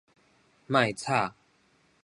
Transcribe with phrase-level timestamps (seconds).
[0.65, 1.35] 莫吵